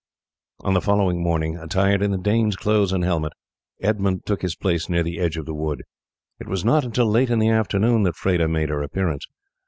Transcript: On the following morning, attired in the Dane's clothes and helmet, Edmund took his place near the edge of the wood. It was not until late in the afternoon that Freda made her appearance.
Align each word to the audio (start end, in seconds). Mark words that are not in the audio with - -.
On 0.61 0.73
the 0.73 0.81
following 0.81 1.21
morning, 1.21 1.57
attired 1.57 2.01
in 2.01 2.09
the 2.09 2.17
Dane's 2.17 2.55
clothes 2.55 2.91
and 2.91 3.03
helmet, 3.03 3.33
Edmund 3.81 4.25
took 4.25 4.41
his 4.41 4.55
place 4.55 4.89
near 4.89 5.03
the 5.03 5.19
edge 5.19 5.37
of 5.37 5.45
the 5.45 5.53
wood. 5.53 5.83
It 6.39 6.47
was 6.47 6.65
not 6.65 6.83
until 6.83 7.05
late 7.05 7.29
in 7.29 7.37
the 7.37 7.49
afternoon 7.49 8.01
that 8.05 8.15
Freda 8.15 8.49
made 8.49 8.69
her 8.69 8.81
appearance. 8.81 9.27